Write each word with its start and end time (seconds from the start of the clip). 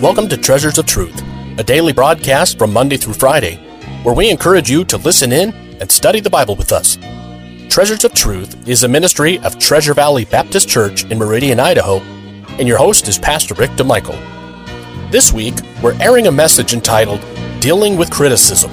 Welcome 0.00 0.28
to 0.28 0.36
Treasures 0.36 0.78
of 0.78 0.86
Truth, 0.86 1.24
a 1.58 1.64
daily 1.64 1.92
broadcast 1.92 2.56
from 2.56 2.72
Monday 2.72 2.96
through 2.96 3.14
Friday, 3.14 3.56
where 4.04 4.14
we 4.14 4.30
encourage 4.30 4.70
you 4.70 4.84
to 4.84 4.96
listen 4.96 5.32
in 5.32 5.52
and 5.80 5.90
study 5.90 6.20
the 6.20 6.30
Bible 6.30 6.54
with 6.54 6.70
us. 6.70 6.96
Treasures 7.68 8.04
of 8.04 8.14
Truth 8.14 8.68
is 8.68 8.84
a 8.84 8.88
ministry 8.88 9.40
of 9.40 9.58
Treasure 9.58 9.94
Valley 9.94 10.24
Baptist 10.24 10.68
Church 10.68 11.02
in 11.06 11.18
Meridian, 11.18 11.58
Idaho, 11.58 11.98
and 12.60 12.68
your 12.68 12.78
host 12.78 13.08
is 13.08 13.18
Pastor 13.18 13.54
Rick 13.54 13.72
DeMichael. 13.72 15.10
This 15.10 15.32
week, 15.32 15.56
we're 15.82 16.00
airing 16.00 16.28
a 16.28 16.32
message 16.32 16.74
entitled 16.74 17.20
Dealing 17.58 17.96
with 17.96 18.08
Criticism. 18.08 18.70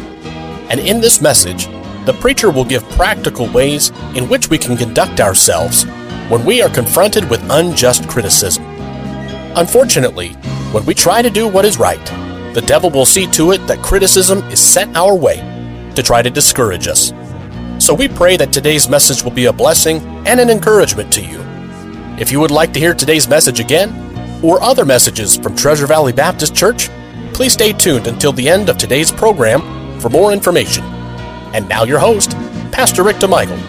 And 0.70 0.80
in 0.80 1.02
this 1.02 1.22
message, 1.22 1.66
the 2.06 2.16
preacher 2.22 2.52
will 2.52 2.66
give 2.66 2.88
practical 2.92 3.52
ways 3.52 3.90
in 4.14 4.30
which 4.30 4.52
we 4.52 4.60
can 4.60 4.78
conduct 4.78 5.20
ourselves 5.20 5.86
when 6.30 6.46
we 6.46 6.62
are 6.62 6.70
confronted 6.70 7.28
with 7.32 7.42
unjust 7.50 8.08
criticism. 8.08 8.64
Unfortunately, 9.56 10.36
when 10.72 10.86
we 10.86 10.94
try 10.94 11.22
to 11.22 11.30
do 11.30 11.48
what 11.48 11.66
is 11.66 11.80
right, 11.80 12.06
the 12.54 12.64
devil 12.66 12.90
will 12.90 13.06
see 13.06 13.28
to 13.28 13.52
it 13.52 13.66
that 13.68 13.84
criticism 13.84 14.40
is 14.50 14.60
sent 14.60 14.96
our 14.96 15.16
way 15.16 15.38
to 15.96 16.04
try 16.04 16.22
to 16.22 16.30
discourage 16.30 16.88
us. 16.88 17.14
So 17.80 17.94
we 17.94 18.08
pray 18.08 18.38
that 18.38 18.54
today's 18.54 18.90
message 18.90 19.24
will 19.24 19.32
be 19.32 19.46
a 19.46 19.54
blessing 19.54 20.00
and 20.26 20.40
an 20.40 20.50
encouragement 20.50 21.12
to 21.14 21.22
you. 21.22 21.40
If 22.18 22.32
you 22.32 22.40
would 22.40 22.52
like 22.52 22.74
to 22.74 22.80
hear 22.80 22.94
today's 22.94 23.28
message 23.28 23.60
again, 23.60 24.06
or 24.44 24.62
other 24.62 24.86
messages 24.86 25.36
from 25.36 25.56
Treasure 25.56 25.88
Valley 25.88 26.14
Baptist 26.14 26.56
Church, 26.56 26.90
please 27.34 27.54
stay 27.54 27.74
tuned 27.74 28.08
until 28.08 28.32
the 28.32 28.48
end 28.48 28.70
of 28.70 28.78
today's 28.78 29.12
program 29.12 30.00
for 30.00 30.10
more 30.10 30.32
information. 30.32 30.84
And 31.54 31.68
now 31.68 31.84
your 31.84 32.00
host, 32.00 32.32
Pastor 32.72 33.04
Rick 33.04 33.18
DeMichael. 33.18 33.60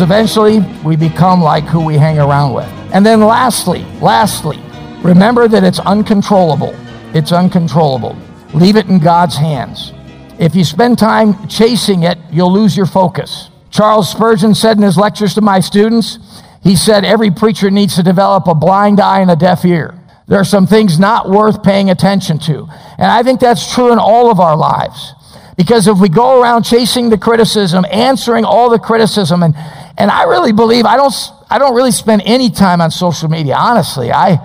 Eventually, 0.00 0.60
we 0.84 0.96
become 0.96 1.42
like 1.42 1.64
who 1.64 1.84
we 1.84 1.96
hang 1.96 2.18
around 2.18 2.54
with. 2.54 2.68
And 2.92 3.04
then 3.04 3.20
lastly, 3.20 3.84
lastly, 4.00 4.58
Remember 5.02 5.48
that 5.48 5.64
it's 5.64 5.78
uncontrollable. 5.78 6.74
It's 7.14 7.32
uncontrollable. 7.32 8.16
Leave 8.54 8.76
it 8.76 8.86
in 8.86 8.98
God's 8.98 9.36
hands. 9.36 9.92
If 10.38 10.54
you 10.54 10.64
spend 10.64 10.98
time 10.98 11.48
chasing 11.48 12.02
it, 12.02 12.18
you'll 12.30 12.52
lose 12.52 12.76
your 12.76 12.86
focus. 12.86 13.50
Charles 13.70 14.10
Spurgeon 14.10 14.54
said 14.54 14.76
in 14.76 14.82
his 14.82 14.96
lectures 14.96 15.34
to 15.34 15.40
my 15.40 15.60
students, 15.60 16.18
he 16.62 16.76
said, 16.76 17.04
every 17.04 17.30
preacher 17.30 17.70
needs 17.70 17.96
to 17.96 18.02
develop 18.02 18.46
a 18.46 18.54
blind 18.54 19.00
eye 19.00 19.20
and 19.20 19.30
a 19.30 19.36
deaf 19.36 19.64
ear. 19.64 19.94
There 20.26 20.38
are 20.38 20.44
some 20.44 20.66
things 20.66 20.98
not 20.98 21.30
worth 21.30 21.62
paying 21.62 21.90
attention 21.90 22.38
to. 22.40 22.68
And 22.98 23.10
I 23.10 23.22
think 23.22 23.40
that's 23.40 23.72
true 23.72 23.92
in 23.92 23.98
all 23.98 24.30
of 24.30 24.40
our 24.40 24.56
lives. 24.56 25.14
Because 25.56 25.88
if 25.88 25.98
we 25.98 26.08
go 26.08 26.40
around 26.40 26.64
chasing 26.64 27.08
the 27.08 27.18
criticism, 27.18 27.84
answering 27.90 28.44
all 28.44 28.70
the 28.70 28.78
criticism, 28.78 29.42
and, 29.42 29.54
and 29.96 30.10
I 30.10 30.24
really 30.24 30.52
believe 30.52 30.84
I 30.84 30.96
don't, 30.96 31.14
I 31.50 31.58
don't 31.58 31.74
really 31.74 31.90
spend 31.90 32.22
any 32.24 32.50
time 32.50 32.80
on 32.80 32.90
social 32.90 33.28
media, 33.28 33.56
honestly. 33.56 34.12
I, 34.12 34.38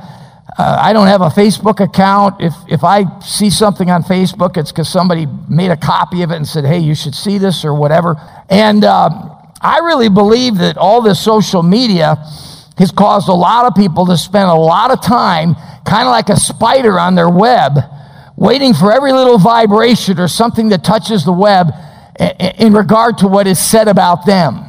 uh, 0.58 0.78
I 0.80 0.94
don't 0.94 1.08
have 1.08 1.22
a 1.22 1.30
Facebook 1.30 1.80
account. 1.80 2.42
If, 2.42 2.54
if 2.68 2.84
I 2.84 3.20
see 3.22 3.50
something 3.50 3.90
on 3.90 4.04
Facebook, 4.04 4.56
it's 4.56 4.72
because 4.72 4.88
somebody 4.88 5.26
made 5.50 5.72
a 5.72 5.78
copy 5.78 6.22
of 6.22 6.32
it 6.32 6.36
and 6.36 6.48
said, 6.48 6.66
hey, 6.66 6.80
you 6.80 6.94
should 6.94 7.16
see 7.16 7.38
this 7.40 7.66
or 7.66 7.73
whatever. 7.73 8.16
And 8.50 8.84
um, 8.84 9.31
I 9.62 9.80
really 9.80 10.09
believe 10.09 10.58
that 10.58 10.78
all 10.78 11.02
this 11.02 11.20
social 11.20 11.64
media 11.64 12.16
has 12.78 12.92
caused 12.92 13.30
a 13.30 13.34
lot 13.34 13.66
of 13.66 13.76
people 13.76 14.06
to 14.06 14.18
spend 14.18 14.50
a 14.50 14.56
lot 14.56 14.92
of 14.92 15.02
time, 15.02 15.56
kind 15.86 16.08
of 16.08 16.12
like 16.12 16.30
a 16.30 16.38
spider 16.38 17.00
on 17.00 17.16
their 17.16 17.30
web, 17.30 17.80
waiting 18.36 18.74
for 18.74 18.92
every 18.92 19.12
little 19.12 19.40
vibration 19.40 20.20
or 20.20 20.28
something 20.28 20.70
that 20.70 20.84
touches 20.84 21.26
the 21.26 21.34
web 21.34 21.68
in 22.59 22.74
regard 22.74 23.18
to 23.20 23.28
what 23.28 23.48
is 23.48 23.59
said 23.59 23.88
about 23.88 24.26
them. 24.26 24.66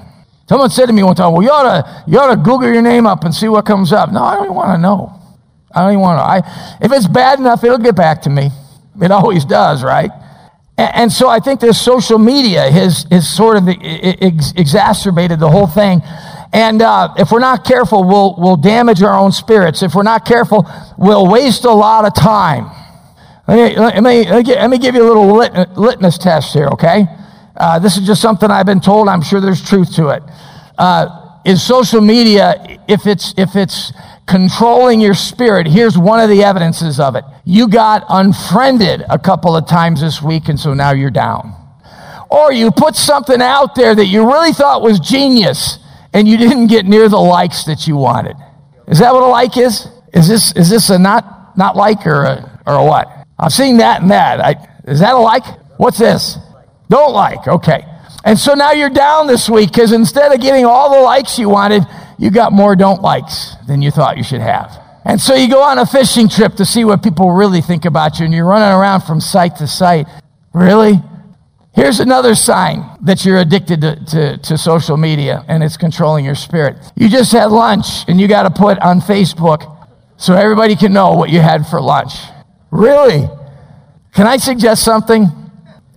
Someone 0.49 0.71
said 0.71 0.87
to 0.87 0.93
me 0.93 1.03
one 1.03 1.15
time, 1.15 1.33
well, 1.33 1.43
you 1.43 1.51
ought 1.51 1.63
to, 1.63 2.05
you 2.11 2.19
ought 2.19 2.35
to 2.35 2.37
Google 2.37 2.73
your 2.73 2.83
name 2.83 3.07
up 3.07 3.25
and 3.25 3.35
see 3.35 3.49
what 3.49 3.67
comes 3.67 3.93
up. 3.93 4.13
No, 4.13 4.23
I 4.23 4.37
don't 4.37 4.55
want 4.55 4.77
to 4.77 4.79
know. 4.79 5.21
I 5.75 5.83
don't 5.83 5.93
even 5.93 6.01
want 6.01 6.19
to. 6.19 6.23
I, 6.23 6.79
if 6.81 6.93
it's 6.93 7.09
bad 7.09 7.39
enough, 7.39 7.65
it'll 7.65 7.79
get 7.79 7.97
back 7.97 8.23
to 8.23 8.31
me. 8.31 8.51
It 9.01 9.11
always 9.11 9.45
does, 9.45 9.83
right? 9.83 10.11
And, 10.79 10.95
and 10.95 11.13
so 11.13 11.29
I 11.29 11.41
think 11.41 11.61
this 11.61 11.81
social 11.81 12.19
media 12.19 12.71
has, 12.71 13.07
has 13.11 13.29
sort 13.29 13.57
of 13.57 13.69
ex- 13.69 14.53
exacerbated 14.57 15.41
the 15.41 15.51
whole 15.51 15.67
thing. 15.67 16.03
And 16.53 16.83
uh, 16.83 17.15
if 17.17 17.33
we're 17.33 17.41
not 17.41 17.65
careful, 17.65 18.05
we'll, 18.05 18.37
we'll 18.39 18.57
damage 18.57 19.03
our 19.03 19.15
own 19.19 19.33
spirits. 19.33 19.83
If 19.83 19.95
we're 19.95 20.05
not 20.05 20.25
careful, 20.25 20.71
we'll 20.97 21.29
waste 21.29 21.65
a 21.65 21.73
lot 21.73 22.05
of 22.05 22.15
time. 22.15 22.71
Let 23.49 23.57
me, 23.57 23.77
let 23.77 24.03
me, 24.03 24.55
let 24.55 24.71
me 24.71 24.79
give 24.79 24.95
you 24.95 25.03
a 25.05 25.09
little 25.09 25.37
lit, 25.37 25.77
litmus 25.77 26.17
test 26.17 26.55
here, 26.55 26.69
okay? 26.69 27.07
Uh, 27.57 27.79
this 27.81 27.97
is 27.97 28.07
just 28.07 28.23
something 28.23 28.51
I've 28.51 28.67
been 28.67 28.81
told. 28.81 29.09
I'm 29.09 29.23
sure 29.23 29.41
there's 29.41 29.63
truth 29.63 29.95
to 29.97 30.09
it. 30.11 30.23
Uh, 30.79 31.41
is 31.45 31.63
social 31.63 32.01
media, 32.01 32.79
if 32.89 33.07
it's, 33.07 33.35
if 33.37 33.55
it's 33.55 33.93
controlling 34.27 35.01
your 35.01 35.15
spirit. 35.15 35.67
Here's 35.67 35.99
one 35.99 36.21
of 36.21 36.31
the 36.31 36.43
evidences 36.45 36.99
of 36.99 37.17
it. 37.17 37.25
You 37.45 37.69
got 37.69 38.05
unfriended 38.09 39.03
a 39.09 39.19
couple 39.19 39.57
of 39.57 39.67
times 39.67 40.01
this 40.01 40.23
week, 40.23 40.49
and 40.49 40.59
so 40.59 40.75
now 40.75 40.93
you're 40.93 41.11
down. 41.11 41.55
Or 42.31 42.53
you 42.53 42.71
put 42.71 42.97
something 42.97 43.41
out 43.41 43.75
there 43.75 43.95
that 43.95 44.07
you 44.07 44.27
really 44.27 44.53
thought 44.53 44.83
was 44.83 44.99
genius, 44.99 45.79
and 46.13 46.27
you 46.27 46.37
didn't 46.37 46.69
get 46.69 46.87
near 46.87 47.09
the 47.09 47.19
likes 47.19 47.65
that 47.65 47.87
you 47.87 47.97
wanted. 47.97 48.37
Is 48.89 48.99
that 48.99 49.13
what 49.13 49.23
a 49.23 49.27
like 49.27 49.57
is? 49.57 49.89
Is 50.13 50.29
this, 50.29 50.55
is 50.57 50.71
this 50.71 50.91
a 50.91 50.99
not, 50.99 51.57
not 51.57 51.77
like 51.77 52.07
or 52.07 52.25
a, 52.25 52.61
or 52.67 52.75
a 52.75 52.85
what? 52.85 53.09
I've 53.39 53.53
seen 53.53 53.79
that 53.79 54.03
and 54.03 54.11
that. 54.11 54.41
I, 54.41 54.55
is 54.87 55.01
that 55.01 55.15
a 55.15 55.19
like? 55.19 55.45
What's 55.79 55.99
this? 55.99 56.39
Don't 56.89 57.13
like. 57.13 57.47
Okay. 57.49 57.85
And 58.25 58.39
so 58.39 58.55
now 58.55 58.73
you're 58.73 58.91
down 58.91 59.27
this 59.27 59.51
week 59.51 59.71
because 59.71 59.93
instead 59.93 60.33
of 60.33 60.41
getting 60.41 60.65
all 60.65 60.95
the 60.95 61.01
likes 61.01 61.39
you 61.39 61.49
wanted, 61.49 61.85
you 62.19 62.31
got 62.31 62.53
more 62.53 62.77
don't 62.77 63.03
likes 63.03 63.55
than 63.67 63.83
you 63.83 63.91
thought 63.91 64.17
you 64.17 64.25
should 64.25 64.41
have. 64.41 64.79
And 65.05 65.21
so 65.21 65.35
you 65.35 65.49
go 65.49 65.63
on 65.63 65.79
a 65.79 65.87
fishing 65.87 66.29
trip 66.29 66.55
to 66.55 66.65
see 66.65 66.85
what 66.85 67.03
people 67.03 67.31
really 67.31 67.61
think 67.61 67.85
about 67.85 68.19
you, 68.19 68.25
and 68.25 68.35
you're 68.35 68.47
running 68.47 68.75
around 68.75 69.03
from 69.03 69.21
site 69.21 69.57
to 69.57 69.67
site. 69.67 70.07
Really? 70.53 71.03
Here's 71.75 71.99
another 71.99 72.37
sign 72.37 72.85
that 73.03 73.25
you're 73.25 73.39
addicted 73.39 73.81
to, 73.81 74.05
to, 74.07 74.39
to, 74.39 74.57
social 74.57 74.97
media 74.97 75.45
and 75.49 75.65
it's 75.65 75.77
controlling 75.77 76.25
your 76.25 76.37
spirit. 76.37 76.77
You 76.95 77.09
just 77.09 77.33
had 77.33 77.47
lunch 77.47 78.05
and 78.07 78.21
you 78.21 78.29
got 78.29 78.45
to 78.45 78.51
put 78.51 78.79
on 78.79 79.01
Facebook 79.01 79.89
so 80.17 80.35
everybody 80.35 80.77
can 80.77 80.93
know 80.93 81.15
what 81.15 81.31
you 81.31 81.41
had 81.41 81.67
for 81.67 81.81
lunch. 81.81 82.13
Really? 82.71 83.29
Can 84.13 84.29
I 84.29 84.37
suggest 84.37 84.85
something? 84.85 85.27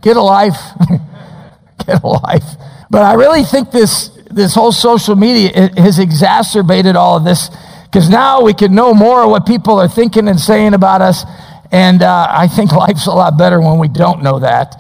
Get 0.01 0.17
a 0.17 0.21
life. 0.21 0.57
Get 1.85 2.03
a 2.03 2.07
life. 2.07 2.55
But 2.89 3.03
I 3.03 3.13
really 3.13 3.43
think 3.43 3.69
this 3.69 4.16
this 4.29 4.55
whole 4.55 4.71
social 4.71 5.15
media 5.15 5.69
has 5.77 5.99
exacerbated 5.99 6.95
all 6.95 7.17
of 7.17 7.23
this 7.23 7.49
because 7.85 8.09
now 8.09 8.41
we 8.41 8.53
can 8.53 8.75
know 8.75 8.93
more 8.93 9.23
of 9.23 9.29
what 9.29 9.45
people 9.45 9.79
are 9.79 9.87
thinking 9.87 10.27
and 10.27 10.39
saying 10.39 10.73
about 10.73 11.01
us. 11.01 11.23
And 11.71 12.03
uh, 12.03 12.27
I 12.29 12.47
think 12.47 12.71
life's 12.73 13.07
a 13.07 13.11
lot 13.11 13.37
better 13.37 13.59
when 13.61 13.79
we 13.79 13.87
don't 13.87 14.23
know 14.23 14.39
that. 14.39 14.75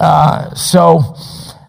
Uh, 0.00 0.54
so, 0.54 1.16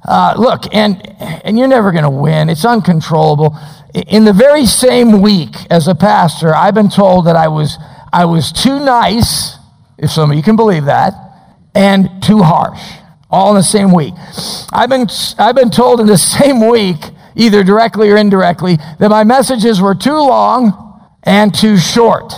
uh, 0.08 0.36
look, 0.38 0.74
and, 0.74 1.02
and 1.20 1.58
you're 1.58 1.68
never 1.68 1.92
going 1.92 2.04
to 2.04 2.10
win, 2.10 2.50
it's 2.50 2.66
uncontrollable. 2.66 3.58
In 3.94 4.26
the 4.26 4.34
very 4.34 4.66
same 4.66 5.22
week 5.22 5.56
as 5.70 5.88
a 5.88 5.96
pastor, 5.96 6.54
I've 6.56 6.74
been 6.74 6.90
told 6.90 7.28
that 7.28 7.36
I 7.36 7.48
was, 7.48 7.78
I 8.12 8.26
was 8.26 8.52
too 8.52 8.80
nice, 8.80 9.56
if 9.98 10.12
some 10.12 10.32
of 10.32 10.38
you 10.38 10.44
can 10.44 10.56
believe 10.56 10.86
that, 10.86 11.14
and 11.74 12.22
too 12.22 12.42
harsh, 12.44 12.82
all 13.30 13.52
in 13.52 13.56
the 13.56 13.64
same 13.64 13.94
week. 13.94 14.14
I've 14.72 14.90
been, 14.90 15.08
I've 15.38 15.56
been 15.56 15.72
told 15.72 16.00
in 16.00 16.08
the 16.08 16.18
same 16.40 16.68
week 16.68 16.98
either 17.38 17.64
directly 17.64 18.09
or 18.09 18.18
indirectly, 18.18 18.78
that 19.00 19.09
my 19.09 19.24
messages 19.24 19.80
were 19.80 19.96
too 19.96 20.12
long 20.12 20.84
and 21.24 21.53
too 21.53 21.78
short. 21.78 22.34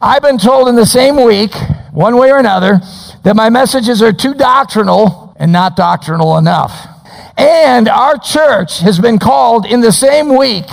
I've 0.00 0.22
been 0.22 0.38
told 0.38 0.68
in 0.68 0.76
the 0.76 0.86
same 0.86 1.24
week, 1.24 1.54
one 1.92 2.16
way 2.16 2.30
or 2.30 2.38
another, 2.38 2.80
that 3.24 3.34
my 3.34 3.48
messages 3.48 4.02
are 4.02 4.12
too 4.12 4.34
doctrinal 4.34 5.34
and 5.36 5.50
not 5.50 5.76
doctrinal 5.76 6.36
enough. 6.36 6.86
And 7.36 7.88
our 7.88 8.18
church 8.18 8.80
has 8.80 9.00
been 9.00 9.18
called 9.18 9.66
in 9.66 9.80
the 9.80 9.92
same 9.92 10.36
week 10.36 10.66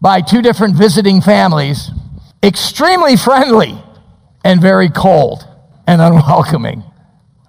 by 0.00 0.20
two 0.20 0.42
different 0.42 0.76
visiting 0.76 1.20
families 1.20 1.90
extremely 2.42 3.16
friendly 3.16 3.76
and 4.44 4.60
very 4.60 4.88
cold 4.88 5.44
and 5.86 6.00
unwelcoming. 6.02 6.84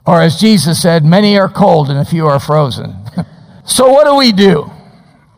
Or 0.06 0.22
as 0.22 0.40
Jesus 0.40 0.82
said, 0.82 1.04
many 1.04 1.38
are 1.38 1.50
cold 1.50 1.90
and 1.90 2.00
a 2.00 2.06
few 2.06 2.26
are 2.26 2.40
frozen. 2.40 2.96
so 3.66 3.92
what 3.92 4.06
do 4.06 4.16
we 4.16 4.32
do? 4.32 4.72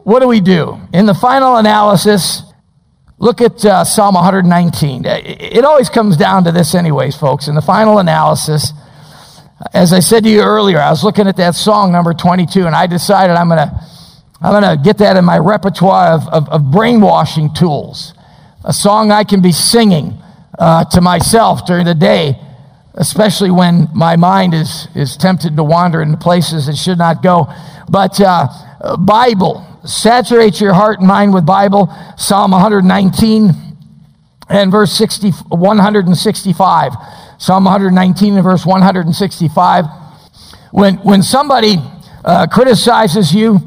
What 0.03 0.19
do 0.19 0.27
we 0.27 0.42
do? 0.42 0.80
In 0.94 1.06
the 1.06 1.13
final 1.13 1.57
analysis, 1.57 2.44
look 3.18 3.42
at 3.42 3.63
uh, 3.63 3.83
Psalm 3.83 4.15
119. 4.15 5.03
It 5.06 5.63
always 5.63 5.89
comes 5.89 6.18
down 6.18 6.44
to 6.45 6.51
this, 6.51 6.74
anyways, 6.75 7.15
folks. 7.15 7.48
In 7.48 7.56
the 7.56 7.62
final 7.62 8.00
analysis, 8.00 8.74
as 9.74 9.94
I 9.94 10.00
said 10.00 10.24
to 10.24 10.30
you 10.30 10.42
earlier, 10.42 10.80
I 10.80 10.89
was 10.89 11.03
looking 11.03 11.27
at 11.27 11.38
that 11.38 11.56
song 11.56 11.92
number 11.92 12.13
22, 12.13 12.65
and 12.65 12.75
I 12.75 12.88
decided 12.88 13.36
I'm 13.36 13.48
going 13.48 13.68
to 13.68 13.81
I'm 14.44 14.59
going 14.59 14.75
to 14.75 14.83
get 14.83 14.98
that 14.98 15.18
in 15.18 15.25
my 15.25 15.38
repertoire 15.38 16.13
of, 16.13 16.27
of, 16.30 16.50
of, 16.50 16.71
brainwashing 16.71 17.54
tools. 17.54 18.15
A 18.65 18.74
song 18.74 19.12
I 19.12 19.24
can 19.24 19.39
be 19.39 19.51
singing 19.51 20.19
uh, 20.57 20.83
to 20.86 21.00
myself 21.00 21.68
during 21.68 21.86
the 21.86 21.94
day, 21.94 22.42
especially 22.95 23.51
when 23.51 23.88
my 23.94 24.15
mind 24.15 24.56
is, 24.56 24.88
is 24.95 25.15
tempted 25.15 25.56
to 25.57 25.63
wander 25.63 26.01
into 26.01 26.18
places 26.18 26.68
it 26.68 26.75
should 26.75 26.97
not 26.97 27.21
go. 27.21 27.54
But 27.88 28.19
uh, 28.19 28.47
Bible, 28.97 29.63
saturate 29.86 30.62
your 30.62 30.74
heart 30.74 31.00
and 31.00 31.07
mind 31.07 31.33
with 31.33 31.45
Bible. 31.45 31.94
Psalm 32.18 32.51
119. 32.51 33.51
and 34.50 34.72
verse 34.72 34.92
60, 34.92 35.31
165. 35.50 36.94
Psalm 37.38 37.63
119 37.63 38.36
and 38.36 38.44
verse 38.44 38.66
165. 38.66 39.86
When, 40.72 40.95
when 40.98 41.24
somebody 41.24 41.78
uh, 42.24 42.48
criticizes 42.48 43.33
you, 43.33 43.60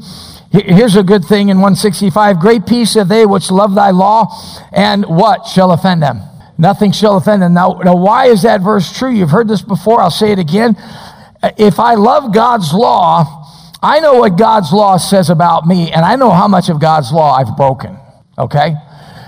here's 0.51 0.95
a 0.95 1.03
good 1.03 1.25
thing 1.25 1.49
in 1.49 1.57
165 1.57 2.39
Great 2.39 2.65
peace 2.65 2.93
have 2.93 3.09
they 3.09 3.25
which 3.25 3.51
love 3.51 3.75
thy 3.75 3.91
law, 3.91 4.27
and 4.71 5.05
what 5.05 5.45
shall 5.45 5.71
offend 5.71 6.01
them? 6.01 6.21
Nothing 6.57 6.93
shall 6.93 7.17
offend 7.17 7.41
them. 7.41 7.53
Now, 7.53 7.81
now, 7.83 7.95
why 7.95 8.27
is 8.27 8.43
that 8.43 8.61
verse 8.61 8.97
true? 8.97 9.11
You've 9.11 9.31
heard 9.31 9.49
this 9.49 9.61
before. 9.61 9.99
I'll 9.99 10.09
say 10.09 10.31
it 10.31 10.39
again. 10.39 10.77
If 11.57 11.79
I 11.79 11.95
love 11.95 12.33
God's 12.33 12.73
law, 12.73 13.44
I 13.85 13.99
know 13.99 14.15
what 14.15 14.35
God's 14.35 14.73
law 14.73 14.97
says 14.97 15.29
about 15.29 15.67
me, 15.67 15.91
and 15.91 16.03
I 16.03 16.15
know 16.15 16.31
how 16.31 16.47
much 16.47 16.69
of 16.69 16.79
God's 16.79 17.11
law 17.11 17.35
I've 17.35 17.55
broken. 17.55 17.99
Okay? 18.35 18.73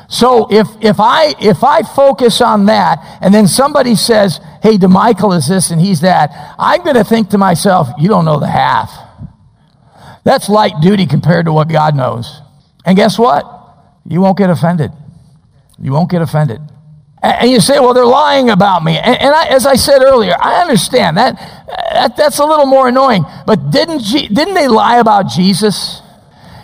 So 0.09 0.47
if, 0.49 0.67
if 0.81 0.99
I, 0.99 1.35
if 1.39 1.63
I 1.63 1.83
focus 1.83 2.41
on 2.41 2.65
that 2.65 3.19
and 3.21 3.31
then 3.31 3.47
somebody 3.47 3.93
says, 3.93 4.39
hey, 4.63 4.77
DeMichael 4.77 5.37
is 5.37 5.47
this 5.47 5.69
and 5.69 5.79
he's 5.79 6.01
that, 6.01 6.31
I'm 6.57 6.83
going 6.83 6.95
to 6.95 7.03
think 7.03 7.29
to 7.29 7.37
myself, 7.37 7.87
you 7.99 8.09
don't 8.09 8.25
know 8.25 8.39
the 8.39 8.47
half. 8.47 8.89
That's 10.23 10.49
light 10.49 10.81
duty 10.81 11.05
compared 11.05 11.45
to 11.45 11.53
what 11.53 11.69
God 11.69 11.95
knows. 11.95 12.41
And 12.83 12.97
guess 12.97 13.19
what? 13.19 13.45
You 14.05 14.21
won't 14.21 14.39
get 14.39 14.49
offended. 14.49 14.91
You 15.79 15.91
won't 15.91 16.09
get 16.09 16.23
offended. 16.23 16.61
And 17.21 17.49
you 17.49 17.59
say, 17.59 17.79
well, 17.79 17.93
they're 17.93 18.05
lying 18.05 18.49
about 18.49 18.83
me. 18.83 18.97
And, 18.97 19.33
I, 19.33 19.47
as 19.47 19.65
I 19.65 19.75
said 19.75 20.03
earlier, 20.03 20.35
I 20.39 20.61
understand 20.61 21.17
that, 21.17 21.35
that 21.91 22.15
that's 22.15 22.37
a 22.37 22.45
little 22.45 22.67
more 22.67 22.87
annoying. 22.89 23.25
But 23.45 23.71
didn't, 23.71 24.03
didn't 24.03 24.53
they 24.53 24.67
lie 24.67 24.97
about 24.99 25.27
Jesus? 25.27 26.01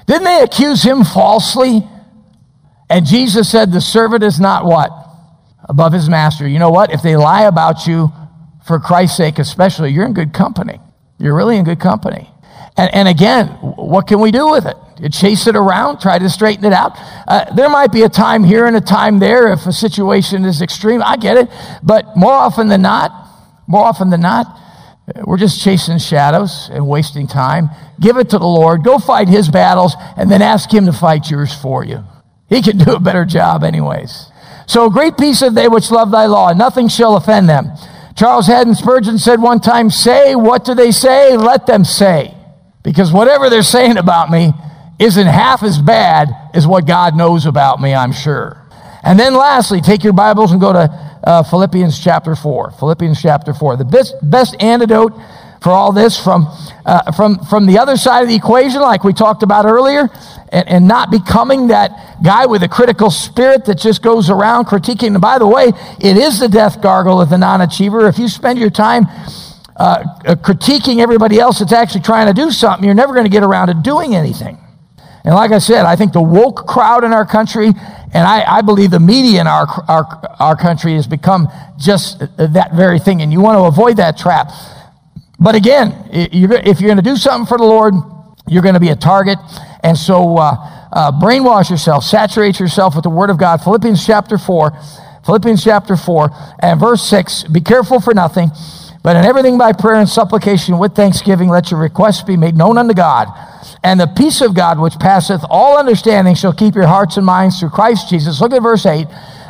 Didn't 0.05 0.25
they 0.25 0.41
accuse 0.41 0.83
him 0.83 1.03
falsely? 1.03 1.87
And 2.89 3.05
Jesus 3.05 3.49
said, 3.49 3.71
The 3.71 3.81
servant 3.81 4.23
is 4.23 4.39
not 4.39 4.65
what? 4.65 4.91
Above 5.67 5.93
his 5.93 6.07
master. 6.07 6.47
You 6.47 6.59
know 6.59 6.69
what? 6.69 6.93
If 6.93 7.01
they 7.01 7.15
lie 7.15 7.43
about 7.43 7.87
you 7.87 8.11
for 8.65 8.79
Christ's 8.79 9.17
sake, 9.17 9.39
especially, 9.39 9.91
you're 9.91 10.05
in 10.05 10.13
good 10.13 10.33
company. 10.33 10.79
You're 11.17 11.35
really 11.35 11.57
in 11.57 11.63
good 11.63 11.79
company. 11.79 12.29
And, 12.75 12.93
and 12.93 13.07
again, 13.07 13.47
what 13.47 14.07
can 14.07 14.19
we 14.19 14.31
do 14.31 14.49
with 14.49 14.65
it? 14.65 14.75
Chase 15.11 15.47
it 15.47 15.55
around, 15.55 15.99
try 15.99 16.17
to 16.17 16.29
straighten 16.29 16.65
it 16.65 16.73
out. 16.73 16.93
Uh, 17.27 17.53
there 17.53 17.69
might 17.69 17.91
be 17.91 18.03
a 18.03 18.09
time 18.09 18.43
here 18.43 18.65
and 18.65 18.75
a 18.75 18.81
time 18.81 19.19
there 19.19 19.51
if 19.51 19.65
a 19.65 19.73
situation 19.73 20.45
is 20.45 20.61
extreme. 20.61 21.01
I 21.03 21.17
get 21.17 21.37
it. 21.37 21.49
But 21.83 22.15
more 22.15 22.33
often 22.33 22.69
than 22.69 22.81
not, 22.81 23.11
more 23.67 23.85
often 23.85 24.09
than 24.09 24.21
not, 24.21 24.59
we're 25.25 25.37
just 25.37 25.61
chasing 25.61 25.97
shadows 25.97 26.69
and 26.71 26.87
wasting 26.87 27.27
time. 27.27 27.69
Give 27.99 28.17
it 28.17 28.29
to 28.29 28.39
the 28.39 28.47
Lord. 28.47 28.83
Go 28.83 28.97
fight 28.97 29.27
his 29.27 29.49
battles 29.49 29.95
and 30.15 30.31
then 30.31 30.41
ask 30.41 30.73
him 30.73 30.85
to 30.85 30.93
fight 30.93 31.29
yours 31.29 31.53
for 31.53 31.83
you. 31.83 32.03
He 32.47 32.61
can 32.61 32.77
do 32.85 32.93
a 32.93 32.99
better 32.99 33.25
job, 33.25 33.63
anyways. 33.63 34.31
So, 34.65 34.89
great 34.89 35.17
peace 35.17 35.41
of 35.41 35.55
they 35.55 35.67
which 35.67 35.91
love 35.91 36.11
thy 36.11 36.25
law, 36.25 36.53
nothing 36.53 36.87
shall 36.87 37.17
offend 37.17 37.49
them. 37.49 37.71
Charles 38.15 38.47
Haddon 38.47 38.75
Spurgeon 38.75 39.17
said 39.17 39.41
one 39.41 39.59
time, 39.59 39.89
Say, 39.89 40.35
what 40.35 40.63
do 40.63 40.73
they 40.73 40.91
say? 40.91 41.35
Let 41.35 41.65
them 41.67 41.83
say. 41.83 42.33
Because 42.83 43.11
whatever 43.11 43.49
they're 43.49 43.63
saying 43.63 43.97
about 43.97 44.29
me 44.29 44.53
isn't 44.99 45.27
half 45.27 45.63
as 45.63 45.79
bad 45.79 46.29
as 46.53 46.67
what 46.67 46.85
God 46.85 47.15
knows 47.15 47.45
about 47.45 47.81
me, 47.81 47.93
I'm 47.93 48.11
sure. 48.11 48.59
And 49.03 49.19
then 49.19 49.33
lastly, 49.33 49.81
take 49.81 50.03
your 50.03 50.13
Bibles 50.13 50.51
and 50.51 50.61
go 50.61 50.73
to 50.73 51.19
uh, 51.23 51.43
Philippians 51.43 51.99
chapter 51.99 52.35
4. 52.35 52.71
Philippians 52.71 53.21
chapter 53.21 53.53
4. 53.53 53.77
The 53.77 53.85
best, 53.85 54.15
best 54.21 54.61
antidote 54.61 55.13
for 55.61 55.71
all 55.71 55.93
this 55.93 56.21
from, 56.21 56.47
uh, 56.85 57.11
from, 57.13 57.39
from 57.45 57.65
the 57.65 57.79
other 57.79 57.95
side 57.95 58.21
of 58.21 58.27
the 58.27 58.35
equation, 58.35 58.81
like 58.81 59.05
we 59.05 59.13
talked 59.13 59.43
about 59.43 59.65
earlier, 59.65 60.09
and, 60.51 60.67
and 60.67 60.87
not 60.87 61.09
becoming 61.09 61.67
that 61.67 62.21
guy 62.21 62.45
with 62.45 62.63
a 62.63 62.67
critical 62.67 63.09
spirit 63.09 63.65
that 63.65 63.75
just 63.75 64.01
goes 64.01 64.29
around 64.29 64.65
critiquing. 64.65 65.13
And 65.13 65.21
by 65.21 65.39
the 65.39 65.47
way, 65.47 65.71
it 66.01 66.17
is 66.17 66.39
the 66.39 66.49
death 66.49 66.81
gargle 66.81 67.21
of 67.21 67.29
the 67.29 67.37
non 67.37 67.61
achiever. 67.61 68.07
If 68.07 68.19
you 68.19 68.27
spend 68.27 68.59
your 68.59 68.69
time 68.69 69.05
uh, 69.75 70.03
uh, 70.25 70.35
critiquing 70.35 70.99
everybody 70.99 71.39
else 71.39 71.59
that's 71.59 71.73
actually 71.73 72.01
trying 72.01 72.27
to 72.27 72.33
do 72.33 72.51
something, 72.51 72.85
you're 72.85 72.93
never 72.93 73.13
going 73.13 73.25
to 73.25 73.31
get 73.31 73.43
around 73.43 73.67
to 73.67 73.73
doing 73.73 74.15
anything. 74.15 74.57
And 75.25 75.33
like 75.33 75.51
I 75.51 75.59
said, 75.59 75.85
I 75.85 75.95
think 75.95 76.11
the 76.11 76.21
woke 76.21 76.67
crowd 76.67 77.03
in 77.03 77.13
our 77.13 77.25
country, 77.25 77.67
and 77.67 78.27
I, 78.27 78.43
I, 78.57 78.61
believe 78.61 78.91
the 78.91 78.99
media 78.99 79.39
in 79.39 79.47
our, 79.47 79.65
our, 79.87 80.35
our 80.39 80.55
country 80.57 80.95
has 80.95 81.07
become 81.07 81.47
just 81.77 82.19
that 82.37 82.71
very 82.75 82.99
thing. 82.99 83.21
And 83.21 83.31
you 83.31 83.39
want 83.39 83.57
to 83.57 83.63
avoid 83.63 83.97
that 83.97 84.17
trap. 84.17 84.51
But 85.39 85.55
again, 85.55 86.09
if 86.11 86.33
you're 86.81 86.87
going 86.87 86.97
to 86.97 87.03
do 87.03 87.15
something 87.15 87.47
for 87.47 87.57
the 87.57 87.63
Lord, 87.63 87.93
you're 88.47 88.61
going 88.61 88.75
to 88.75 88.81
be 88.81 88.89
a 88.89 88.95
target. 88.95 89.39
And 89.81 89.97
so 89.97 90.37
uh, 90.37 90.55
uh, 90.91 91.11
brainwash 91.11 91.69
yourself, 91.69 92.03
saturate 92.03 92.59
yourself 92.59 92.95
with 92.95 93.03
the 93.03 93.09
Word 93.09 93.29
of 93.29 93.37
God. 93.37 93.61
Philippians 93.63 94.05
chapter 94.05 94.37
4, 94.37 94.71
Philippians 95.25 95.63
chapter 95.63 95.95
4, 95.95 96.29
and 96.59 96.79
verse 96.79 97.01
6 97.09 97.45
Be 97.45 97.61
careful 97.61 97.99
for 97.99 98.13
nothing, 98.13 98.51
but 99.03 99.15
in 99.15 99.25
everything 99.25 99.57
by 99.57 99.73
prayer 99.73 99.99
and 99.99 100.07
supplication 100.07 100.79
with 100.79 100.95
thanksgiving, 100.95 101.49
let 101.49 101.69
your 101.69 101.79
requests 101.79 102.23
be 102.23 102.37
made 102.37 102.55
known 102.55 102.77
unto 102.77 102.93
God. 102.93 103.27
And 103.83 103.99
the 103.99 104.07
peace 104.07 104.39
of 104.41 104.55
God, 104.55 104.79
which 104.79 104.97
passeth 104.97 105.43
all 105.49 105.77
understanding, 105.77 106.35
shall 106.35 106.53
keep 106.53 106.73
your 106.73 106.87
hearts 106.87 107.17
and 107.17 107.25
minds 107.25 107.59
through 107.59 107.71
Christ 107.71 108.09
Jesus. 108.09 108.39
Look 108.39 108.53
at 108.53 108.61
verse 108.61 108.85
8. 108.85 109.07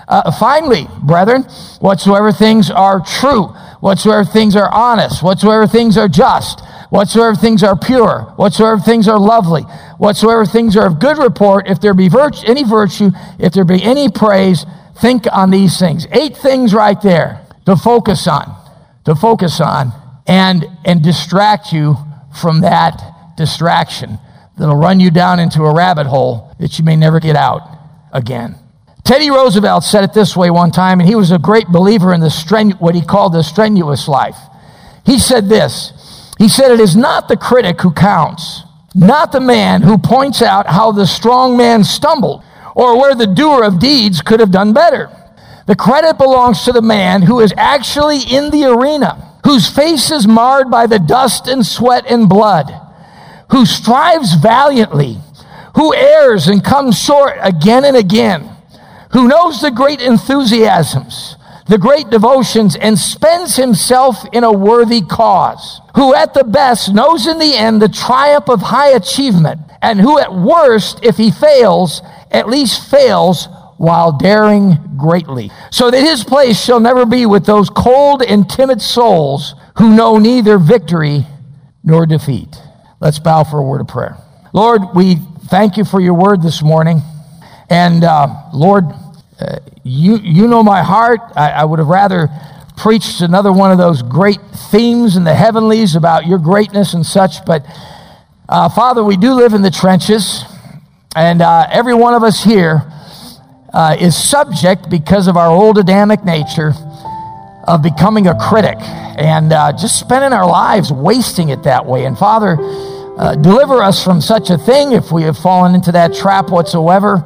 Uh, 0.08 0.32
finally, 0.32 0.88
brethren, 1.04 1.44
whatsoever 1.80 2.32
things 2.32 2.70
are 2.70 3.00
true, 3.00 3.48
whatsoever 3.80 4.26
things 4.26 4.56
are 4.56 4.70
honest, 4.74 5.24
whatsoever 5.24 5.66
things 5.66 5.98
are 5.98 6.10
just, 6.10 6.62
whatsoever 6.90 7.36
things 7.36 7.64
are 7.64 7.78
pure, 7.78 8.34
whatsoever 8.36 8.80
things 8.80 9.08
are 9.08 9.20
lovely, 9.20 9.62
whatsoever 9.98 10.46
things 10.46 10.76
are 10.76 10.88
of 10.88 11.00
good 11.00 11.18
report, 11.18 11.68
if 11.68 11.80
there 11.80 11.94
be 11.94 12.10
virtue, 12.10 12.46
any 12.48 12.64
virtue, 12.64 13.12
if 13.40 13.54
there 13.54 13.64
be 13.64 13.82
any 13.82 14.10
praise, 14.10 14.66
think 15.00 15.26
on 15.32 15.50
these 15.52 15.80
things. 15.80 16.06
Eight 16.12 16.36
things 16.36 16.74
right 16.74 17.02
there 17.02 17.46
to 17.66 17.76
focus 17.76 18.28
on, 18.28 18.54
to 19.06 19.16
focus 19.16 19.60
on, 19.60 19.92
and, 20.28 20.66
and 20.86 21.04
distract 21.04 21.74
you 21.74 21.96
from 22.40 22.62
that 22.62 23.36
distraction 23.38 24.18
that'll 24.58 24.76
run 24.76 25.00
you 25.00 25.12
down 25.12 25.40
into 25.40 25.64
a 25.64 25.74
rabbit 25.74 26.08
hole 26.08 26.56
that 26.60 26.78
you 26.78 26.86
may 26.86 26.96
never 26.96 27.20
get 27.20 27.36
out 27.36 27.62
again. 28.12 28.56
Teddy 29.04 29.30
Roosevelt 29.30 29.84
said 29.84 30.04
it 30.04 30.14
this 30.14 30.36
way 30.36 30.50
one 30.50 30.72
time, 30.72 31.00
and 31.00 31.10
he 31.10 31.16
was 31.16 31.32
a 31.32 31.38
great 31.38 31.68
believer 31.68 32.14
in 32.14 32.22
the 32.22 32.28
strenu- 32.28 32.80
what 32.80 32.96
he 32.96 33.02
called 33.02 33.34
the 33.34 33.44
strenuous 33.44 34.08
life. 34.08 34.38
He 35.06 35.20
said 35.20 35.50
this 35.50 35.92
he 36.38 36.50
said, 36.50 36.72
It 36.72 36.80
is 36.80 36.96
not 36.96 37.28
the 37.28 37.38
critic 37.38 37.82
who 37.82 37.92
counts, 37.92 38.64
not 38.96 39.32
the 39.32 39.40
man 39.40 39.82
who 39.82 39.98
points 39.98 40.42
out 40.42 40.68
how 40.68 40.92
the 40.92 41.08
strong 41.08 41.58
man 41.58 41.84
stumbled 41.84 42.44
or 42.76 43.00
where 43.00 43.16
the 43.16 43.28
doer 43.28 43.64
of 43.64 43.80
deeds 43.80 44.22
could 44.22 44.40
have 44.40 44.52
done 44.52 44.74
better. 44.74 45.10
The 45.66 45.76
credit 45.76 46.18
belongs 46.18 46.64
to 46.64 46.72
the 46.72 46.82
man 46.82 47.22
who 47.22 47.40
is 47.40 47.54
actually 47.58 48.20
in 48.20 48.50
the 48.52 48.66
arena, 48.66 49.40
whose 49.46 49.70
face 49.70 50.12
is 50.12 50.28
marred 50.28 50.70
by 50.70 50.88
the 50.88 51.00
dust 51.00 51.48
and 51.48 51.66
sweat 51.66 52.06
and 52.10 52.28
blood, 52.28 52.72
who 53.52 53.66
strives 53.66 54.34
valiantly, 54.36 55.18
who 55.76 55.94
errs 55.94 56.48
and 56.48 56.64
comes 56.64 57.00
short 57.00 57.38
again 57.42 57.86
and 57.86 57.96
again, 57.96 58.50
who 59.12 59.28
knows 59.28 59.62
the 59.62 59.72
great 59.72 60.02
enthusiasms 60.02 61.38
the 61.68 61.78
great 61.78 62.10
devotions 62.10 62.76
and 62.76 63.00
spends 63.00 63.56
himself 63.56 64.26
in 64.34 64.44
a 64.44 64.52
worthy 64.52 65.02
cause, 65.02 65.82
who 65.96 66.14
at 66.14 66.34
the 66.34 66.44
best 66.44 66.94
knows 66.94 67.26
in 67.26 67.40
the 67.40 67.56
end 67.56 67.82
the 67.82 67.88
triumph 67.88 68.50
of 68.50 68.62
high 68.62 68.90
achievement, 68.90 69.62
and 69.82 70.00
who 70.00 70.20
at 70.20 70.34
worst, 70.34 71.00
if 71.04 71.18
he 71.18 71.32
fails, 71.32 72.02
at 72.32 72.50
least 72.50 72.90
fails 72.90 73.48
while 73.78 74.12
daring 74.12 74.78
greatly, 74.98 75.52
so 75.72 75.92
that 75.92 76.00
his 76.00 76.24
place 76.24 76.64
shall 76.64 76.80
never 76.80 77.06
be 77.06 77.26
with 77.26 77.46
those 77.46 77.70
cold 77.70 78.22
and 78.22 78.50
timid 78.50 78.82
souls 78.82 79.56
who 79.78 79.96
know 79.96 80.18
neither 80.18 80.58
victory 80.58 81.26
nor 81.84 82.06
defeat. 82.06 82.56
Let's 83.00 83.20
bow 83.20 83.44
for 83.44 83.60
a 83.60 83.64
word 83.64 83.82
of 83.82 83.88
prayer. 83.88 84.18
Lord, 84.54 84.82
we 84.96 85.16
thank 85.48 85.78
you 85.78 85.84
for 85.84 86.00
your 86.00 86.14
word 86.14 86.42
this 86.42 86.62
morning. 86.62 87.02
And 87.70 88.04
uh, 88.04 88.28
Lord, 88.54 88.86
uh, 89.40 89.60
you, 89.84 90.18
you 90.18 90.48
know 90.48 90.64
my 90.64 90.84
heart. 90.84 91.20
I, 91.36 91.52
I 91.52 91.66
would 91.66 91.80
have 91.80 91.88
rather 91.88 92.30
preached 92.78 93.22
another 93.22 93.52
one 93.52 93.72
of 93.72 93.78
those 93.78 94.02
great 94.02 94.40
themes 94.72 95.16
in 95.18 95.24
the 95.24 95.34
heavenlies 95.36 95.96
about 95.96 96.26
your 96.26 96.40
greatness 96.40 96.94
and 96.94 97.06
such. 97.06 97.46
But 97.46 97.66
uh, 98.48 98.70
Father, 98.70 99.04
we 99.04 99.18
do 99.18 99.34
live 99.34 99.54
in 99.54 99.62
the 99.62 99.72
trenches, 99.72 100.44
and 101.16 101.42
uh, 101.42 101.68
every 101.72 101.94
one 101.94 102.14
of 102.14 102.24
us 102.24 102.44
here 102.44 102.84
uh, 103.74 103.96
is 104.00 104.16
subject 104.16 104.90
because 104.90 105.28
of 105.28 105.36
our 105.38 105.50
old 105.50 105.78
Adamic 105.78 106.24
nature 106.24 106.74
of 107.66 107.82
becoming 107.82 108.28
a 108.28 108.38
critic 108.38 108.78
and 108.80 109.54
uh, 109.54 109.72
just 109.72 110.00
spending 110.00 110.34
our 110.34 110.46
lives 110.46 110.92
wasting 110.92 111.50
it 111.50 111.64
that 111.64 111.86
way. 111.86 112.06
And 112.06 112.18
Father, 112.18 112.58
uh, 113.18 113.36
deliver 113.36 113.82
us 113.82 114.04
from 114.04 114.22
such 114.22 114.50
a 114.50 114.58
thing 114.58 114.92
if 114.92 115.12
we 115.12 115.24
have 115.24 115.38
fallen 115.38 115.76
into 115.76 115.92
that 115.92 116.14
trap 116.14 116.50
whatsoever, 116.50 117.24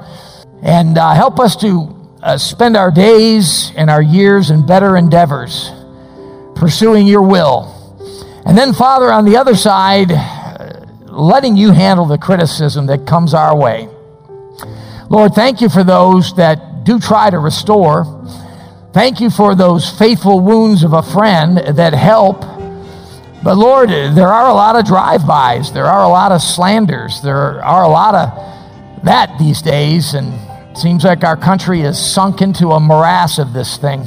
and 0.62 0.98
uh, 0.98 1.14
help 1.14 1.40
us 1.40 1.56
to 1.58 1.94
uh, 2.22 2.38
spend 2.38 2.76
our 2.76 2.92
days 2.92 3.72
and 3.76 3.90
our 3.90 4.02
years 4.02 4.50
in 4.50 4.66
better 4.66 4.98
endeavors, 4.98 5.72
pursuing 6.56 7.08
your 7.08 7.22
will. 7.22 7.74
And 8.46 8.58
then, 8.58 8.74
Father, 8.74 9.12
on 9.12 9.26
the 9.26 9.38
other 9.38 9.56
side, 9.56 10.12
letting 11.06 11.58
you 11.58 11.72
handle 11.72 12.06
the 12.06 12.18
criticism 12.18 12.86
that 12.88 13.08
comes 13.08 13.34
our 13.34 13.56
way. 13.56 13.88
Lord, 15.10 15.34
thank 15.34 15.62
you 15.62 15.70
for 15.70 15.84
those 15.84 16.36
that 16.36 16.84
do 16.84 17.00
try 17.00 17.30
to 17.30 17.40
restore. 17.40 18.04
Thank 18.94 19.20
you 19.22 19.30
for 19.30 19.56
those 19.56 19.90
faithful 19.90 20.40
wounds 20.40 20.84
of 20.84 20.94
a 20.94 21.02
friend 21.02 21.58
that 21.58 21.94
help. 21.94 22.42
But 23.44 23.56
Lord, 23.56 23.90
there 23.90 24.28
are 24.28 24.50
a 24.50 24.54
lot 24.54 24.76
of 24.76 24.86
drive-bys. 24.86 25.72
There 25.72 25.86
are 25.86 26.04
a 26.04 26.10
lot 26.10 26.32
of 26.32 26.42
slanders. 26.42 27.22
There 27.22 27.64
are 27.64 27.84
a 27.84 27.88
lot 27.88 28.16
of 28.16 29.06
that 29.06 29.38
these 29.40 29.62
days. 29.62 30.14
And 30.14 30.34
it 30.72 30.78
seems 30.78 31.04
like 31.04 31.24
our 31.24 31.38
country 31.38 31.82
is 31.82 31.98
sunk 31.98 32.42
into 32.42 32.72
a 32.72 32.80
morass 32.80 33.38
of 33.38 33.54
this 33.54 33.78
thing, 33.78 34.02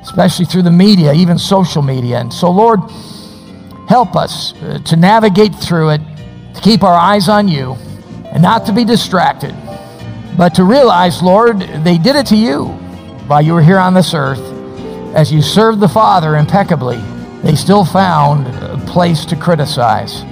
especially 0.00 0.46
through 0.46 0.62
the 0.62 0.70
media, 0.70 1.12
even 1.12 1.36
social 1.36 1.82
media. 1.82 2.20
And 2.20 2.32
so, 2.32 2.50
Lord, 2.50 2.80
help 3.88 4.16
us 4.16 4.54
uh, 4.62 4.78
to 4.86 4.96
navigate 4.96 5.54
through 5.54 5.90
it, 5.90 6.00
to 6.54 6.60
keep 6.62 6.82
our 6.82 6.96
eyes 6.96 7.28
on 7.28 7.48
you, 7.48 7.72
and 8.32 8.42
not 8.42 8.64
to 8.66 8.72
be 8.72 8.84
distracted, 8.84 9.54
but 10.38 10.54
to 10.54 10.62
realize, 10.62 11.20
Lord, 11.20 11.58
they 11.58 11.98
did 11.98 12.14
it 12.14 12.26
to 12.26 12.36
you 12.36 12.66
while 13.26 13.42
you 13.42 13.52
were 13.54 13.62
here 13.62 13.78
on 13.78 13.92
this 13.92 14.14
earth. 14.14 14.38
As 15.12 15.32
you 15.32 15.42
served 15.42 15.80
the 15.80 15.88
Father 15.88 16.36
impeccably, 16.36 16.98
they 17.42 17.56
still 17.56 17.84
found 17.84 18.46
a 18.46 18.78
place 18.86 19.24
to 19.26 19.36
criticize. 19.36 20.22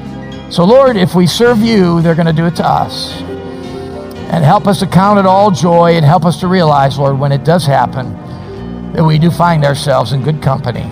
So, 0.55 0.65
Lord, 0.65 0.97
if 0.97 1.17
we 1.17 1.27
serve 1.27 1.59
you, 1.59 2.01
they're 2.03 2.15
going 2.15 2.29
to 2.29 2.33
do 2.33 2.47
it 2.47 2.55
to 2.57 2.65
us. 2.65 3.21
And 4.31 4.45
help 4.45 4.69
us 4.69 4.79
to 4.79 4.87
count 4.87 5.19
it 5.19 5.27
all 5.27 5.51
joy 5.51 5.97
and 5.97 6.05
help 6.05 6.25
us 6.25 6.39
to 6.39 6.47
realize, 6.47 6.99
Lord, 6.99 7.19
when 7.19 7.33
it 7.33 7.43
does 7.43 7.67
happen, 7.67 8.13
that 8.93 9.05
we 9.05 9.19
do 9.19 9.29
find 9.33 9.65
ourselves 9.65 10.13
in 10.13 10.23
good 10.23 10.41
company. 10.41 10.89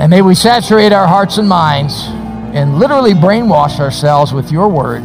And 0.00 0.10
may 0.10 0.20
we 0.20 0.34
saturate 0.34 0.92
our 0.92 1.06
hearts 1.06 1.38
and 1.38 1.48
minds 1.48 2.06
and 2.54 2.80
literally 2.80 3.14
brainwash 3.14 3.78
ourselves 3.78 4.32
with 4.32 4.50
your 4.50 4.68
word. 4.68 5.04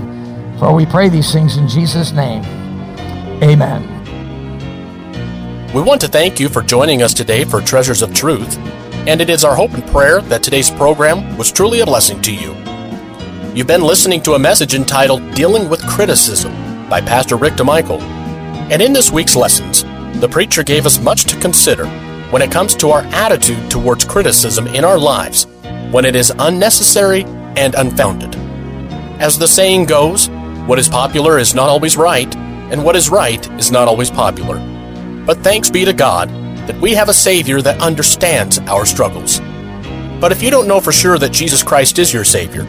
For 0.57 0.74
we 0.74 0.88
pray 0.88 1.10
these 1.10 1.31
things 1.31 1.57
in 1.57 1.67
Jesus' 1.67 2.12
name. 2.12 2.62
Amen. 3.43 3.83
We 5.73 5.81
want 5.81 6.00
to 6.00 6.07
thank 6.07 6.39
you 6.39 6.47
for 6.47 6.62
joining 6.62 7.01
us 7.01 7.13
today 7.13 7.43
for 7.43 7.59
Treasures 7.59 8.01
of 8.01 8.13
Truth, 8.13 8.57
and 9.05 9.19
it 9.19 9.29
is 9.29 9.43
our 9.43 9.53
hope 9.53 9.73
and 9.73 9.85
prayer 9.88 10.21
that 10.21 10.41
today's 10.41 10.71
program 10.71 11.38
was 11.38 11.51
truly 11.51 11.81
a 11.81 11.85
blessing 11.85 12.21
to 12.21 12.33
you. 12.33 12.53
You've 13.53 13.67
been 13.67 13.81
listening 13.81 14.21
to 14.23 14.35
a 14.35 14.39
message 14.39 14.75
entitled 14.75 15.33
Dealing 15.33 15.67
with 15.67 15.85
Criticism 15.85 16.53
by 16.88 17.01
Pastor 17.01 17.35
Rick 17.35 17.55
DeMichael. 17.55 18.00
And 18.71 18.81
in 18.81 18.93
this 18.93 19.12
week's 19.12 19.35
lessons, 19.35 19.83
the 20.21 20.29
preacher 20.29 20.63
gave 20.63 20.85
us 20.85 21.01
much 21.01 21.25
to 21.25 21.39
consider 21.41 21.85
when 22.29 22.41
it 22.41 22.51
comes 22.51 22.75
to 22.75 22.91
our 22.91 23.01
attitude 23.12 23.69
towards 23.69 24.05
criticism 24.05 24.67
in 24.67 24.85
our 24.85 24.97
lives 24.97 25.47
when 25.91 26.05
it 26.05 26.15
is 26.15 26.31
unnecessary 26.39 27.25
and 27.57 27.75
unfounded. 27.75 28.38
As 29.19 29.38
the 29.38 29.50
saying 29.50 29.83
goes, 29.83 30.29
what 30.65 30.79
is 30.79 30.88
popular 30.88 31.39
is 31.39 31.53
not 31.53 31.67
always 31.67 31.97
right, 31.97 32.33
and 32.72 32.84
what 32.84 32.96
is 32.96 33.10
right 33.10 33.50
is 33.60 33.72
not 33.72 33.88
always 33.88 34.10
popular. 34.10 34.58
But 35.25 35.39
thanks 35.39 35.70
be 35.70 35.86
to 35.86 35.93
God 35.93 36.29
that 36.67 36.79
we 36.79 36.93
have 36.93 37.10
a 37.10 37.13
Savior 37.13 37.62
that 37.62 37.82
understands 37.82 38.60
our 38.60 38.86
struggles. 38.86 39.39
But 40.20 40.32
if 40.32 40.41
you 40.41 40.50
don't 40.50 40.67
know 40.67 40.79
for 40.79 40.91
sure 40.91 41.17
that 41.17 41.34
Jesus 41.34 41.63
Christ 41.63 42.00
is 42.00 42.13
your 42.13 42.24
Savior, 42.24 42.63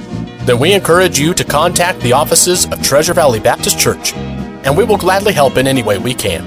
then 0.44 0.58
we 0.58 0.72
encourage 0.72 1.18
you 1.18 1.32
to 1.34 1.44
contact 1.44 2.00
the 2.00 2.12
offices 2.12 2.66
of 2.66 2.82
Treasure 2.82 3.14
Valley 3.14 3.40
Baptist 3.40 3.78
Church, 3.78 4.12
and 4.12 4.76
we 4.76 4.84
will 4.84 4.98
gladly 4.98 5.32
help 5.32 5.56
in 5.56 5.66
any 5.66 5.82
way 5.82 5.98
we 5.98 6.14
can. 6.14 6.42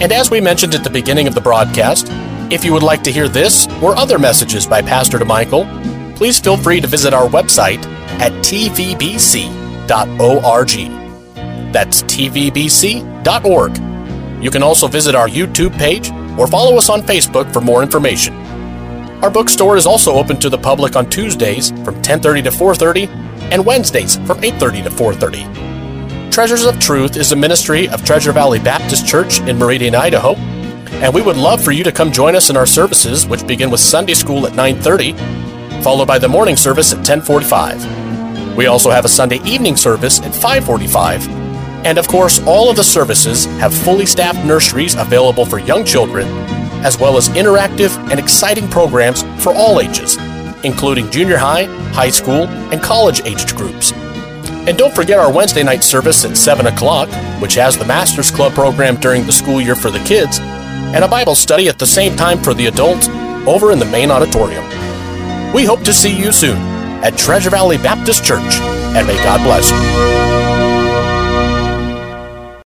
And 0.00 0.12
as 0.12 0.30
we 0.30 0.40
mentioned 0.40 0.74
at 0.74 0.84
the 0.84 0.90
beginning 0.90 1.26
of 1.26 1.34
the 1.34 1.40
broadcast, 1.40 2.08
if 2.52 2.64
you 2.64 2.72
would 2.72 2.82
like 2.82 3.02
to 3.04 3.12
hear 3.12 3.28
this 3.28 3.68
or 3.82 3.96
other 3.96 4.18
messages 4.18 4.66
by 4.66 4.82
Pastor 4.82 5.18
DeMichael, 5.18 6.16
please 6.16 6.38
feel 6.38 6.56
free 6.56 6.80
to 6.80 6.86
visit 6.86 7.14
our 7.14 7.28
website 7.28 7.84
at 8.20 8.32
tvbc.org. 8.44 8.68
That's 11.72 12.02
tvbc.org. 12.04 13.78
You 14.42 14.50
can 14.50 14.62
also 14.62 14.86
visit 14.86 15.14
our 15.14 15.28
YouTube 15.28 15.76
page 15.76 16.10
or 16.38 16.46
follow 16.46 16.76
us 16.76 16.88
on 16.88 17.02
Facebook 17.02 17.52
for 17.52 17.60
more 17.60 17.82
information. 17.82 18.34
Our 19.22 19.30
bookstore 19.30 19.76
is 19.76 19.86
also 19.86 20.14
open 20.14 20.36
to 20.38 20.48
the 20.48 20.58
public 20.58 20.94
on 20.94 21.10
Tuesdays 21.10 21.70
from 21.84 22.00
10:30 22.02 22.42
to 22.44 22.50
4:30 22.50 23.08
and 23.50 23.64
Wednesdays 23.66 24.16
from 24.26 24.38
8:30 24.44 24.82
to 24.84 24.90
4:30. 24.90 25.44
Treasures 26.30 26.64
of 26.64 26.78
Truth 26.78 27.16
is 27.16 27.32
a 27.32 27.36
ministry 27.36 27.88
of 27.88 28.04
Treasure 28.04 28.30
Valley 28.30 28.60
Baptist 28.60 29.06
Church 29.08 29.40
in 29.40 29.58
Meridian, 29.58 29.96
Idaho, 29.96 30.36
and 31.02 31.12
we 31.12 31.20
would 31.20 31.36
love 31.36 31.60
for 31.60 31.72
you 31.72 31.82
to 31.82 31.90
come 31.90 32.12
join 32.12 32.36
us 32.36 32.48
in 32.48 32.56
our 32.56 32.66
services 32.66 33.26
which 33.26 33.44
begin 33.46 33.70
with 33.70 33.80
Sunday 33.80 34.14
school 34.14 34.46
at 34.46 34.54
9:30, 34.54 35.16
followed 35.82 36.06
by 36.06 36.18
the 36.18 36.28
morning 36.28 36.56
service 36.56 36.92
at 36.92 37.04
10:45. 37.04 37.84
We 38.56 38.68
also 38.68 38.90
have 38.90 39.04
a 39.04 39.08
Sunday 39.08 39.40
evening 39.44 39.76
service 39.76 40.20
at 40.20 40.32
5:45 40.32 41.37
and 41.84 41.98
of 41.98 42.08
course, 42.08 42.40
all 42.46 42.70
of 42.70 42.76
the 42.76 42.84
services 42.84 43.46
have 43.60 43.72
fully 43.72 44.06
staffed 44.06 44.44
nurseries 44.44 44.94
available 44.94 45.44
for 45.44 45.58
young 45.58 45.84
children, 45.84 46.26
as 46.84 46.98
well 46.98 47.16
as 47.16 47.28
interactive 47.30 47.96
and 48.10 48.18
exciting 48.18 48.68
programs 48.68 49.22
for 49.42 49.52
all 49.54 49.80
ages, 49.80 50.16
including 50.64 51.10
junior 51.10 51.36
high, 51.36 51.64
high 51.92 52.10
school, 52.10 52.46
and 52.72 52.82
college 52.82 53.22
aged 53.24 53.56
groups. 53.56 53.92
And 54.68 54.76
don't 54.76 54.94
forget 54.94 55.18
our 55.18 55.32
Wednesday 55.32 55.62
night 55.62 55.82
service 55.82 56.24
at 56.24 56.36
7 56.36 56.66
o'clock, 56.66 57.08
which 57.40 57.54
has 57.54 57.78
the 57.78 57.86
Masters 57.86 58.30
Club 58.30 58.52
program 58.52 58.96
during 58.96 59.24
the 59.24 59.32
school 59.32 59.60
year 59.60 59.74
for 59.74 59.90
the 59.90 60.04
kids, 60.04 60.38
and 60.40 61.02
a 61.02 61.08
Bible 61.08 61.34
study 61.34 61.68
at 61.68 61.78
the 61.78 61.86
same 61.86 62.16
time 62.16 62.38
for 62.38 62.54
the 62.54 62.66
adults 62.66 63.08
over 63.46 63.72
in 63.72 63.78
the 63.78 63.86
main 63.86 64.10
auditorium. 64.10 64.64
We 65.54 65.64
hope 65.64 65.82
to 65.84 65.94
see 65.94 66.14
you 66.14 66.32
soon 66.32 66.58
at 67.02 67.16
Treasure 67.16 67.50
Valley 67.50 67.78
Baptist 67.78 68.24
Church, 68.24 68.60
and 68.60 69.06
may 69.06 69.16
God 69.24 69.42
bless 69.42 69.70
you. 69.70 70.37